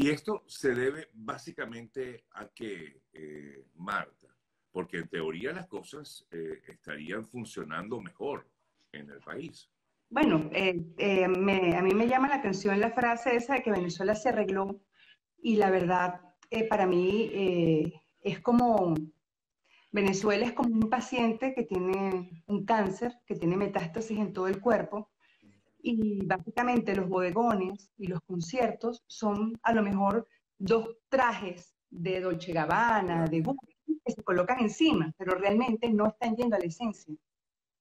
[0.00, 4.28] Y esto se debe básicamente a que, eh, Marta,
[4.70, 8.48] porque en teoría las cosas eh, estarían funcionando mejor
[8.92, 9.68] en el país.
[10.08, 14.28] Bueno, eh, a mí me llama la atención la frase esa de que Venezuela se
[14.28, 14.80] arregló
[15.42, 16.20] y la verdad
[16.70, 17.92] para mí
[18.22, 18.94] es como,
[19.90, 24.60] Venezuela es como un paciente que tiene un cáncer, que tiene metástasis en todo el
[24.60, 25.10] cuerpo
[25.80, 30.26] y básicamente los bodegones y los conciertos son a lo mejor
[30.58, 36.36] dos trajes de Dolce Gabbana, de Gucci, que se colocan encima, pero realmente no están
[36.36, 37.14] yendo a la esencia.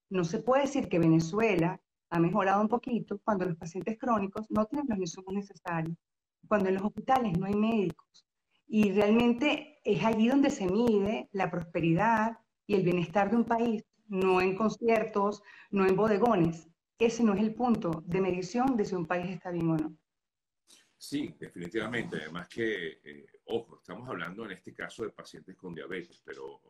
[0.09, 4.65] No se puede decir que Venezuela ha mejorado un poquito cuando los pacientes crónicos no
[4.65, 5.97] tienen los insumos necesarios,
[6.47, 8.25] cuando en los hospitales no hay médicos.
[8.67, 13.83] Y realmente es allí donde se mide la prosperidad y el bienestar de un país,
[14.07, 15.41] no en conciertos,
[15.71, 16.69] no en bodegones,
[16.99, 19.97] ese no es el punto de medición de si un país está bien o no.
[20.97, 22.17] Sí, definitivamente.
[22.17, 26.61] Además que, eh, ojo, estamos hablando en este caso de pacientes con diabetes, pero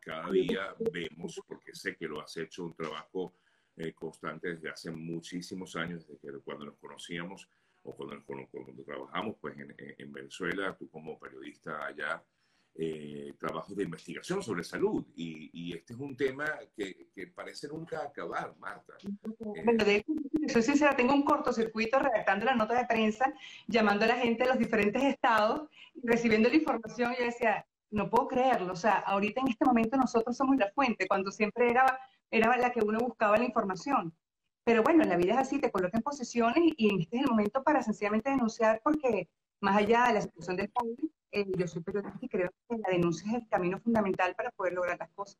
[0.00, 3.34] cada día vemos, porque sé que lo has hecho un trabajo
[3.76, 7.48] eh, constante desde hace muchísimos años, desde que cuando nos conocíamos
[7.82, 12.24] o cuando, cuando, trabajamos pues en, en Venezuela, tú como periodista allá,
[12.80, 18.54] eh, trabajos de investigación sobre salud y, este es un tema que, parece nunca acabar,
[18.58, 18.94] Marta.
[19.64, 20.12] Bueno, de hecho,
[20.46, 23.34] soy sincera, tengo un cortocircuito redactando la nota de prensa,
[23.66, 25.68] llamando a la gente de los diferentes estados
[26.04, 27.14] recibiendo la información.
[27.18, 31.08] Yo decía, no puedo creerlo, o sea, ahorita en este momento nosotros somos la fuente,
[31.08, 31.98] cuando siempre era,
[32.30, 34.14] era la que uno buscaba la información.
[34.62, 37.64] Pero bueno, la vida es así, te coloca en posiciones y este es el momento
[37.64, 39.28] para sencillamente denunciar porque
[39.60, 42.96] más allá de la situación del país, eh, yo soy periodista y creo que la
[42.96, 45.38] denuncia es el camino fundamental para poder lograr las cosas.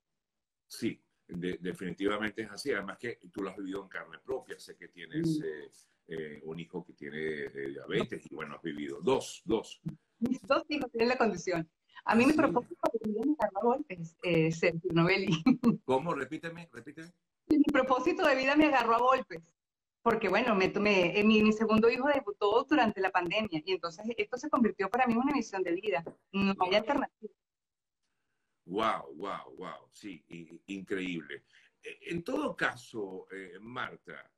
[0.66, 2.72] Sí, definitivamente es así.
[2.72, 4.58] Además que tú lo has vivido en carne propia.
[4.58, 5.70] Sé que tienes eh,
[6.08, 9.80] eh, un hijo que tiene diabetes y bueno, has vivido dos, dos.
[10.18, 11.68] Mis dos hijos tienen la condición.
[12.04, 14.16] A mí mi propósito de vida me agarró a golpes,
[14.58, 15.42] Sergio Novelli.
[15.84, 16.14] ¿Cómo?
[16.14, 17.12] Repíteme, repíteme.
[17.48, 19.42] Mi propósito de vida me agarró a golpes
[20.02, 24.36] porque bueno, me tomé, eh, mi, segundo hijo debutó durante la pandemia y entonces esto
[24.36, 27.32] se convirtió para mí en una misión de vida, no hay alternativa.
[28.66, 30.24] Wow, wow, wow, sí,
[30.66, 31.44] increíble.
[31.82, 34.30] Eh, en todo caso, eh, Marta,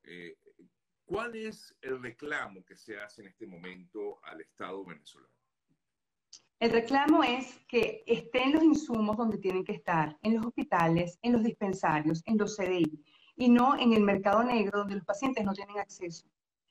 [1.05, 5.35] ¿cuál es el reclamo que se hace en este momento al Estado venezolano?
[6.61, 11.33] El reclamo es que estén los insumos donde tienen que estar, en los hospitales, en
[11.33, 13.03] los dispensarios, en los CDI,
[13.41, 16.27] y no en el mercado negro donde los pacientes no tienen acceso.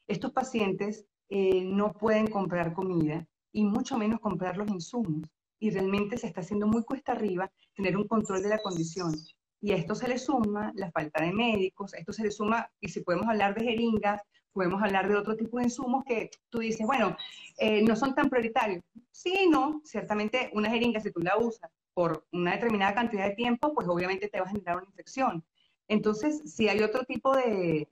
[0.08, 5.28] Estos pacientes eh, no pueden comprar comida y mucho menos comprar los insumos.
[5.60, 9.16] Y realmente se está haciendo muy cuesta arriba tener un control de la condición.
[9.60, 12.70] Y a esto se le suma la falta de médicos, a esto se le suma,
[12.80, 14.22] y si podemos hablar de jeringas,
[14.54, 17.18] podemos hablar de otro tipo de insumos que tú dices, bueno,
[17.58, 18.84] eh, no son tan prioritarios.
[19.12, 23.74] Sí, no, ciertamente una jeringa, si tú la usas por una determinada cantidad de tiempo,
[23.74, 25.44] pues obviamente te va a generar una infección.
[25.90, 27.90] Entonces, si hay otro tipo de,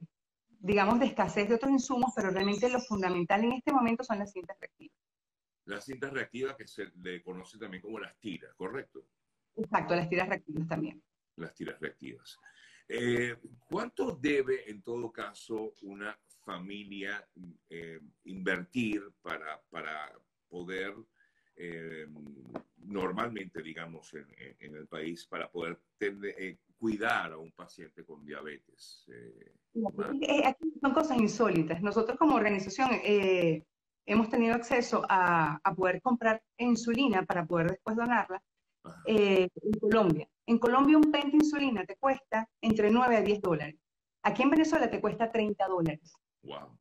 [0.59, 4.31] digamos, de escasez de otros insumos, pero realmente lo fundamental en este momento son las
[4.31, 4.95] cintas reactivas.
[5.65, 9.03] Las cintas reactivas que se le conoce también como las tiras, ¿correcto?
[9.55, 11.03] Exacto, las tiras reactivas también.
[11.37, 12.37] Las tiras reactivas.
[12.87, 13.35] Eh,
[13.67, 17.27] ¿Cuánto debe, en todo caso, una familia
[17.69, 20.13] eh, invertir para, para
[20.47, 20.93] poder
[21.55, 22.07] eh,
[22.87, 29.05] normalmente, digamos, en, el país para poder tener, cuidar a un paciente con diabetes?
[29.07, 29.53] Eh,
[30.21, 31.81] eh, son cosas insólitas.
[31.81, 33.63] Nosotros como organización eh,
[34.05, 38.41] hemos tenido acceso a, poder comprar insulina para poder después donarla
[39.05, 39.49] en
[39.81, 40.29] Colombia.
[40.45, 43.75] En Colombia un pen de insulina te cuesta entre 9 a 10 dólares.
[44.23, 46.13] Aquí en Venezuela te cuesta 30 dólares.
[46.41, 46.77] ¡Wow!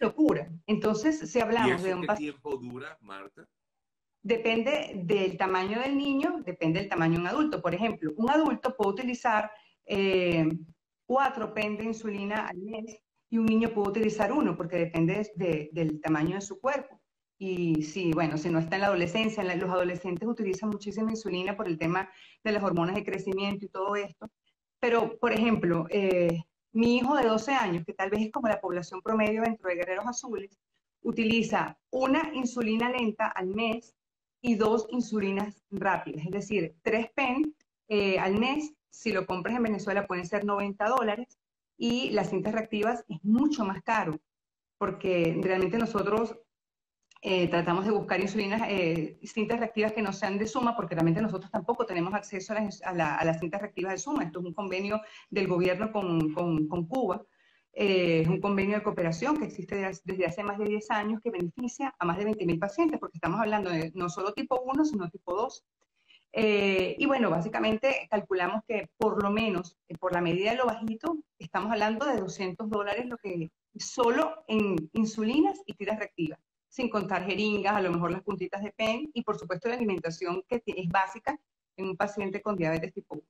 [0.00, 0.50] Locura.
[0.66, 3.46] Entonces, si hablamos de un ¿Qué tiempo dura, Marta?
[4.24, 7.60] Depende del tamaño del niño, depende del tamaño de un adulto.
[7.60, 9.50] Por ejemplo, un adulto puede utilizar
[9.84, 10.48] eh,
[11.04, 16.00] cuatro pen de insulina al mes y un niño puede utilizar uno porque depende del
[16.00, 16.98] tamaño de su cuerpo.
[17.36, 21.68] Y sí, bueno, si no está en la adolescencia, los adolescentes utilizan muchísima insulina por
[21.68, 22.08] el tema
[22.42, 24.30] de las hormonas de crecimiento y todo esto.
[24.80, 28.58] Pero, por ejemplo, eh, mi hijo de 12 años, que tal vez es como la
[28.58, 30.58] población promedio dentro de Guerreros Azules,
[31.02, 33.94] utiliza una insulina lenta al mes
[34.44, 37.56] y dos insulinas rápidas, es decir, tres PEN
[37.88, 41.38] eh, al mes, si lo compras en Venezuela pueden ser 90 dólares
[41.78, 44.20] y las cintas reactivas es mucho más caro,
[44.76, 46.36] porque realmente nosotros
[47.22, 51.22] eh, tratamos de buscar insulinas, eh, cintas reactivas que no sean de suma, porque realmente
[51.22, 52.92] nosotros tampoco tenemos acceso a,
[53.24, 54.24] las cintas reactivas de suma.
[54.24, 55.00] Esto es un convenio
[55.30, 57.24] del gobierno con, con Cuba.
[57.76, 59.74] Eh, es un convenio de cooperación que existe
[60.04, 63.40] desde hace más de 10 años que beneficia a más de 20.000 pacientes, porque estamos
[63.40, 65.64] hablando de no solo tipo 1, sino tipo 2.
[66.36, 70.66] Eh, y bueno, básicamente calculamos que por lo menos, eh, por la medida de lo
[70.66, 76.38] bajito, estamos hablando de 200 dólares lo que solo en insulinas y tiras reactivas,
[76.68, 80.44] sin contar jeringas, a lo mejor las puntitas de pen y por supuesto la alimentación
[80.48, 81.38] que es básica
[81.76, 83.22] en un paciente con diabetes tipo 1.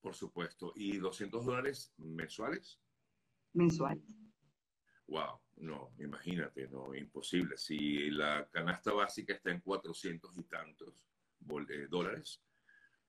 [0.00, 0.72] Por supuesto.
[0.76, 2.80] ¿Y 200 dólares mensuales?
[3.56, 4.04] Mensuales.
[5.08, 7.56] Wow, no, imagínate, no, imposible.
[7.56, 10.94] Si la canasta básica está en 400 y tantos
[11.70, 12.42] eh, dólares,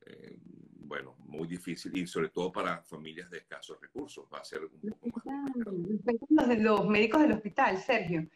[0.05, 4.63] eh, bueno, muy difícil y sobre todo para familias de escasos recursos va a ser
[4.63, 6.47] un poco más complicado.
[6.47, 8.29] Los, los médicos del hospital, Sergio,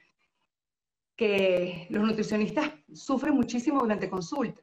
[1.16, 4.62] que los nutricionistas sufren muchísimo durante consulta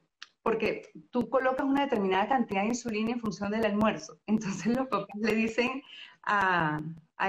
[0.49, 4.19] porque tú colocas una determinada cantidad de insulina en función del almuerzo.
[4.27, 5.83] Entonces los papás le dicen
[6.29, 6.81] a,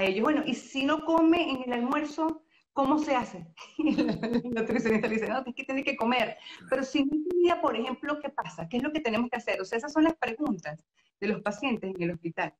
[0.02, 3.46] ellos, bueno, y si no come en el almuerzo, ¿cómo se hace?
[3.78, 6.36] Y el nutricionista le dice, no, es que tiene que comer.
[6.68, 8.68] Pero si no día, por ejemplo, ¿qué pasa?
[8.68, 9.60] ¿Qué es lo que tenemos que hacer?
[9.60, 10.84] O sea, esas son las preguntas
[11.20, 12.54] de los pacientes en el hospital.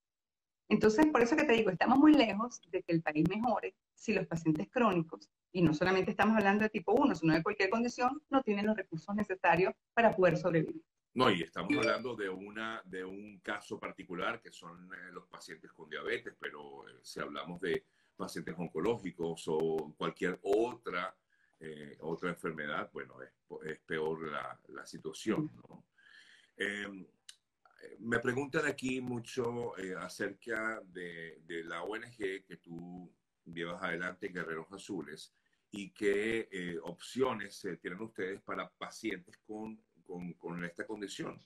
[0.68, 4.14] Entonces, por eso que te digo, estamos muy lejos de que el país mejore si
[4.14, 8.22] los pacientes crónicos, y no solamente estamos hablando de tipo 1, sino de cualquier condición,
[8.30, 10.82] no tienen los recursos necesarios para poder sobrevivir.
[11.12, 15.72] No, y estamos hablando de, una, de un caso particular que son eh, los pacientes
[15.72, 17.84] con diabetes, pero eh, si hablamos de
[18.16, 21.16] pacientes oncológicos o cualquier otra,
[21.58, 23.32] eh, otra enfermedad, bueno, es,
[23.64, 25.50] es peor la, la situación.
[25.68, 25.84] ¿no?
[26.56, 27.04] Em,
[27.98, 33.12] me preguntan aquí mucho eh, acerca de, la ONG que tú
[33.46, 35.34] llevas adelante, Guerreros Azules,
[35.72, 39.80] y qué opciones tienen ustedes para pacientes con,
[40.38, 41.40] con, esta condición,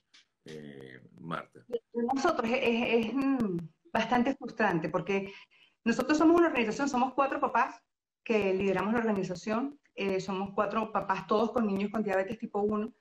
[0.45, 1.65] eh, Marta.
[1.93, 3.59] Nosotros es, mm,
[3.93, 5.33] bastante frustrante porque
[5.85, 7.81] nosotros somos una organización, somos cuatro papás
[8.25, 9.79] que lideramos la organización,
[10.19, 12.93] somos cuatro papás todos con niños con diabetes tipo 1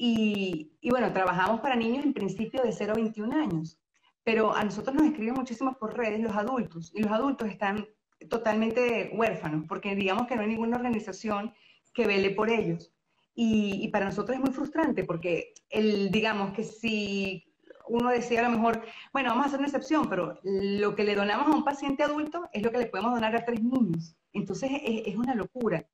[0.00, 3.80] y, bueno, trabajamos para niños en principio de 0 a 21 años,
[4.22, 7.84] pero a nosotros nos escriben muchísimo por redes los adultos y los adultos están
[8.30, 11.52] totalmente huérfanos porque digamos que no hay ninguna organización
[11.92, 12.92] que vele por ellos.
[13.40, 17.46] Y, para nosotros es muy frustrante porque el, digamos que si
[17.86, 18.82] uno decía a lo mejor,
[19.12, 22.48] bueno, vamos a hacer una excepción, pero lo que le donamos a un paciente adulto
[22.52, 24.16] es lo que le podemos donar a tres niños.
[24.32, 25.86] Entonces es, una locura.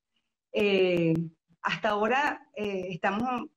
[0.53, 1.13] Eh,
[1.61, 3.51] hasta ahora eh, estamos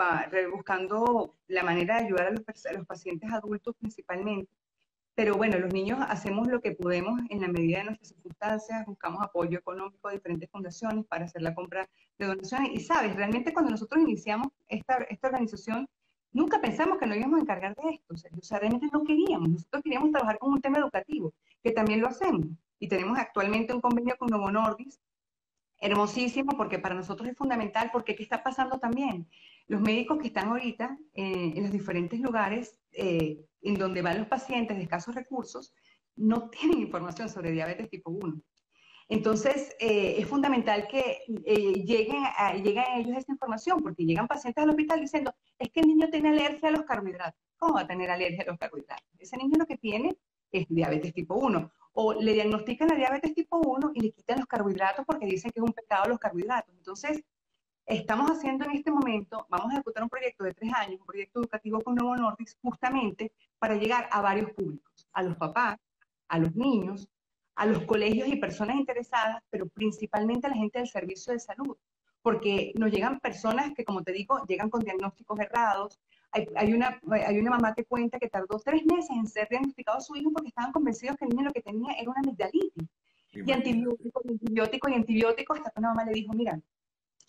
[0.00, 4.52] va buscando la manera de ayudar a los, pacientes adultos principalmente.
[5.16, 9.22] Pero bueno, los niños hacemos lo que podemos en la medida de nuestras circunstancias, buscamos
[9.22, 12.70] apoyo económico de diferentes fundaciones para hacer la compra de donaciones.
[12.74, 15.88] Y sabes, realmente cuando nosotros iniciamos esta, esta organización,
[16.32, 18.14] nunca pensamos que nos íbamos a encargar de esto.
[18.14, 19.48] O sea, realmente no queríamos.
[19.48, 21.32] Nosotros queríamos trabajar con un tema educativo,
[21.62, 22.46] que también lo hacemos.
[22.78, 25.00] Y tenemos actualmente un convenio con Novo Nordis
[25.78, 29.26] hermosísimo porque para nosotros es fundamental, porque ¿qué está pasando también?
[29.68, 34.28] Los médicos que están ahorita eh, en los diferentes lugares eh, en donde van los
[34.28, 35.74] pacientes de escasos recursos
[36.14, 38.40] no tienen información sobre diabetes tipo 1.
[39.08, 44.64] Entonces, eh, es fundamental que lleguen, a, lleguen a ellos esa información, porque llegan pacientes
[44.64, 47.40] al hospital diciendo, es que el niño tiene alergia a los carbohidratos.
[47.56, 49.06] ¿Cómo va a tener alergia a los carbohidratos?
[49.18, 50.16] Ese niño lo que tiene
[50.50, 54.46] es diabetes tipo 1 o le diagnostican la diabetes tipo 1 y le quitan los
[54.46, 56.74] carbohidratos porque dicen que es un pecado los carbohidratos.
[56.76, 57.22] Entonces,
[57.86, 61.40] estamos haciendo en este momento, vamos a ejecutar un proyecto de tres años, un proyecto
[61.40, 65.78] educativo con Nuevo Nordics, justamente para llegar a varios públicos, a los papás,
[66.28, 67.08] a los niños,
[67.54, 71.76] a los colegios y personas interesadas, pero principalmente a la gente del servicio de salud,
[72.22, 76.00] porque nos llegan personas que, como te digo, llegan con diagnósticos errados,
[76.32, 80.00] hay, una, hay una mamá que cuenta que tardó tres meses en ser diagnosticado a
[80.00, 82.88] su hijo porque estaban convencidos que el niño lo que tenía era una amigdalitis.
[83.32, 86.58] Y antibiótico, y antibiótico, y antibiótico, hasta que una mamá le dijo, mira,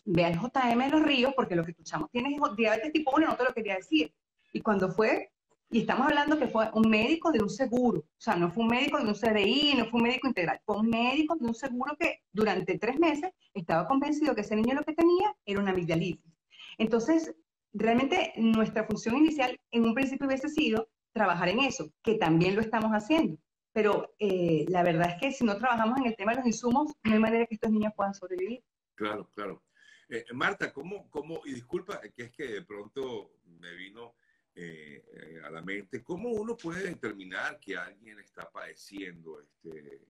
[0.07, 3.35] ve al JM de los ríos porque lo que escuchamos tienes diabetes tipo 1, no
[3.35, 4.13] te lo quería decir.
[4.53, 5.31] Y cuando fue,
[5.69, 8.69] y estamos hablando que fue un médico de un seguro, o sea, no fue un
[8.69, 11.95] médico de un CDI, no fue un médico integral, fue un médico de un seguro
[11.99, 16.33] que durante tres meses estaba convencido que ese niño lo que tenía era una amigdalitis.
[16.77, 17.35] Entonces,
[17.73, 22.61] realmente nuestra función inicial en un principio hubiese sido trabajar en eso, que también lo
[22.61, 23.37] estamos haciendo.
[23.73, 26.93] Pero eh, la verdad es que si no trabajamos en el tema de los insumos,
[27.03, 28.63] no hay manera que estos niños puedan sobrevivir.
[28.95, 29.61] Claro, claro.
[30.09, 34.15] Eh, Marta, ¿cómo, ¿cómo, y disculpa que es que de pronto me vino
[34.55, 35.03] eh,
[35.45, 40.01] a la mente, ¿cómo uno puede determinar que alguien está padeciendo este,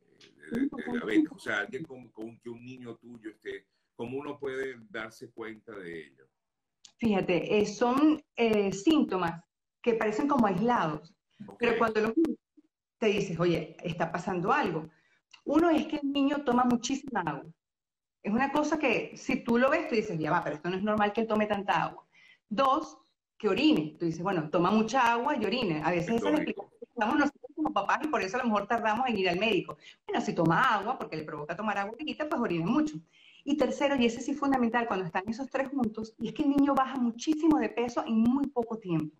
[0.91, 1.31] diabetes?
[1.31, 5.75] O sea, alguien con, con, que un niño tuyo esté, ¿cómo uno puede darse cuenta
[5.75, 6.27] de ello?
[6.97, 8.23] Fíjate, eh, son
[8.71, 9.43] síntomas
[9.81, 11.13] que parecen como aislados,
[11.59, 12.13] pero cuando lo
[12.99, 14.89] te dices, oye, está pasando algo.
[15.45, 17.45] Uno es que el niño toma muchísima agua.
[18.24, 20.75] Es una cosa que si tú lo ves, tú dices, ya va, pero esto no
[20.75, 22.05] es normal que él tome tanta agua.
[22.50, 22.97] Dos,
[23.38, 23.95] que orine.
[24.00, 25.81] Tú dices, bueno, toma mucha agua y orine.
[25.83, 28.67] A veces esa es la explicación nosotros como papás y por eso a lo mejor
[28.67, 29.77] tardamos en ir al médico.
[30.05, 32.97] Bueno, si toma agua, porque le provoca tomar agua chiquita, pues orine mucho.
[33.43, 36.43] Y tercero, y ese sí es fundamental cuando están esos tres juntos, y es que
[36.43, 39.15] el niño baja muchísimo de peso en muy poco tiempo.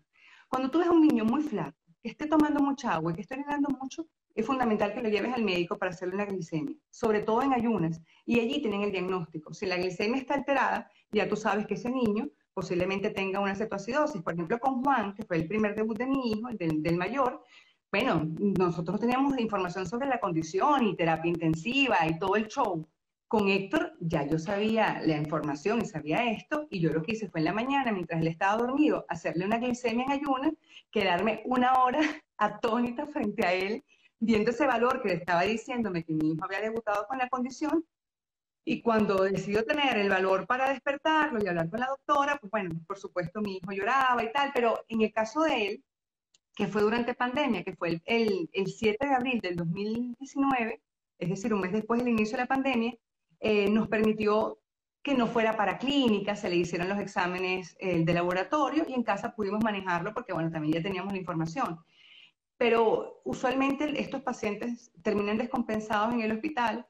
[0.50, 3.22] Cuando tú ves a un niño muy flaco, que esté tomando mucha agua y que
[3.22, 4.06] esté orinando mucho,
[4.38, 8.00] es fundamental que lo lleves al médico para hacerle una glicemia, sobre todo en ayunas,
[8.24, 9.51] y allí tienen el diagnóstico.
[9.51, 14.22] Si la glicemia está alterada, ya tú sabes que ese niño posiblemente tenga una cetoacidosis.
[14.22, 17.44] Por ejemplo, con Juan, que fue el primer debut de mi hijo, el del, mayor,
[17.91, 22.88] bueno, nosotros teníamos información sobre la condición y terapia intensiva y todo el show.
[23.27, 27.27] Con Héctor ya yo sabía la información y sabía esto, y yo lo que hice
[27.27, 30.53] fue en la mañana, mientras él estaba dormido, hacerle una glicemia en ayunas,
[30.91, 32.01] quedarme una hora
[32.38, 33.84] atónita frente a él
[34.20, 37.86] viendo ese valor que le estaba diciéndome que mi hijo había debutado con la condición,
[38.70, 42.76] y cuando decidió tener el valor para despertarlo y hablar con la doctora, pues bueno,
[42.86, 45.84] por supuesto mi hijo lloraba y tal, pero en el caso de él,
[46.54, 50.82] que fue durante pandemia, que fue el, el, 7 de abril del 2019,
[51.18, 52.94] es decir, un mes después del inicio de la pandemia,
[53.40, 54.60] eh, nos permitió
[55.02, 59.04] que no fuera para clínica, se le hicieron los exámenes eh, de laboratorio y en
[59.04, 61.80] casa pudimos manejarlo porque, bueno, también ya teníamos la información
[62.58, 66.86] pero usualmente estos pacientes terminan descompensados en el hospital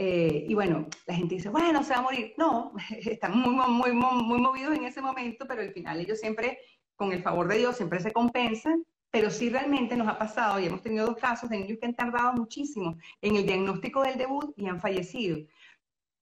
[0.00, 2.32] eh, y bueno, la gente dice, bueno, se va a morir.
[2.36, 2.72] No,
[3.04, 6.58] están muy, muy, muy, movidos en ese momento, pero al final ellos siempre,
[6.94, 8.84] con el favor de Dios, siempre se compensan.
[9.10, 11.96] Pero sí realmente nos ha pasado y hemos tenido dos casos de niños que han
[11.96, 15.38] tardado muchísimo en el diagnóstico del debut y han fallecido.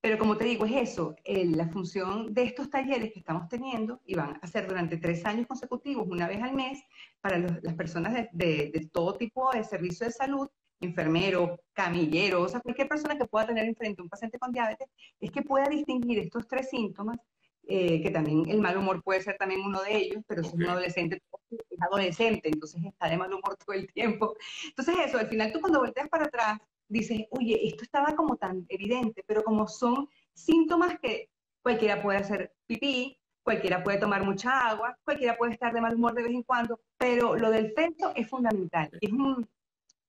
[0.07, 4.15] Pero como te digo, es eso, la función de estos talleres que estamos teniendo, y
[4.15, 6.81] van a ser durante tres años consecutivos, una vez al mes,
[7.21, 10.49] para las personas de, todo tipo de servicio de salud,
[10.79, 14.87] enfermero, camillero, o sea, cualquier persona que pueda tener enfrente a un paciente con diabetes,
[15.19, 17.19] es que pueda distinguir estos tres síntomas,
[17.67, 20.55] eh, que también el mal humor puede ser también uno de ellos, pero si es
[20.55, 21.21] un adolescente,
[21.51, 24.37] es adolescente, entonces está de mal humor todo el tiempo.
[24.69, 28.65] Entonces eso, al final tú cuando volteas para atrás, dices, oye, esto estaba como tan
[28.69, 31.31] evidente, pero como son síntomas que
[31.63, 36.15] cualquiera puede hacer pipí, cualquiera puede tomar mucha agua, cualquiera puede estar de mal humor
[36.15, 38.91] de vez en cuando, pero lo del peso es fundamental.
[39.01, 39.49] Es un,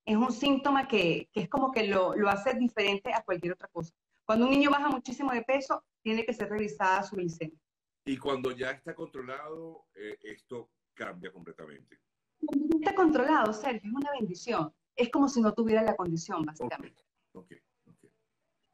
[0.05, 3.67] es un síntoma que, que es como que lo, lo, hace diferente a cualquier otra
[3.67, 3.93] cosa.
[4.25, 7.59] Cuando un niño baja muchísimo de peso, tiene que ser revisada su glicemia.
[8.05, 11.99] Y cuando ya está controlado, eh, esto cambia completamente.
[12.45, 17.03] Cuando está controlado, Sergio, es una bendición es como si no tuviera la condición, básicamente.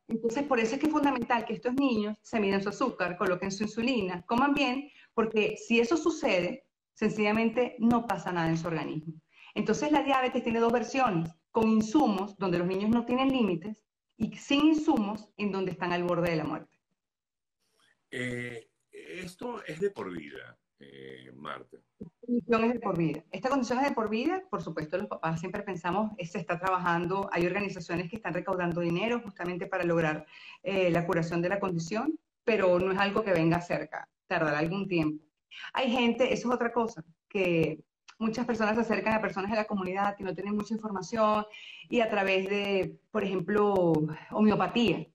[0.07, 3.51] Entonces, por eso es que es fundamental que estos niños se midan su azúcar, coloquen
[3.51, 9.13] su insulina, coman bien, porque si eso sucede, sencillamente no pasa nada en su organismo.
[9.53, 13.83] Entonces, la diabetes tiene dos versiones, con insumos, donde los niños no tienen límites,
[14.17, 16.79] y sin insumos, en donde están al borde de la muerte.
[18.11, 20.57] Eh, esto es de por vida
[20.91, 21.77] eh, Marta?
[22.25, 23.23] Condición es de por vida.
[23.31, 27.29] Esta condición es de por vida, por supuesto, los papás siempre pensamos, se está trabajando,
[27.31, 30.25] hay organizaciones que están recaudando dinero justamente para lograr
[30.63, 34.87] eh, la curación de la condición, pero no es algo que venga cerca, tardará algún
[34.87, 35.23] tiempo.
[35.73, 37.83] Hay gente, eso es otra cosa, que
[38.19, 41.45] muchas personas se acercan a personas de la comunidad que no tienen mucha información
[41.89, 43.93] y a través de, por ejemplo,
[44.31, 45.07] homeopatía.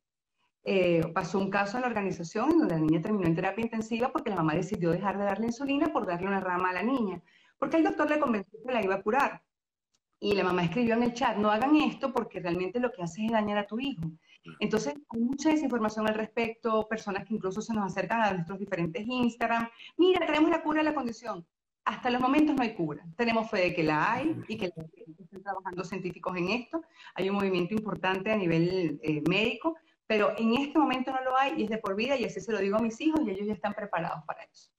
[0.70, 4.12] Eh, pasó un caso en la organización en donde la niña terminó en terapia intensiva
[4.12, 7.22] porque la mamá decidió dejar de darle insulina por darle una rama a la niña,
[7.58, 9.42] porque el doctor le convenció que la iba a curar.
[10.20, 13.24] Y la mamá escribió en el chat, no hagan esto porque realmente lo que hace
[13.24, 14.02] es dañar a tu hijo.
[14.60, 19.06] Entonces, hay mucha desinformación al respecto, personas que incluso se nos acercan a nuestros diferentes
[19.06, 19.70] Instagram.
[19.96, 21.46] Mira, tenemos la cura de la condición.
[21.86, 23.06] Hasta los momentos no hay cura.
[23.16, 26.82] Tenemos fe de que la hay y que están trabajando científicos en esto.
[27.14, 31.60] Hay un movimiento importante a nivel eh, médico, pero en este momento no lo hay
[31.60, 33.46] y es de por vida y así se lo digo a mis hijos y ellos
[33.46, 34.70] ya están preparados para eso.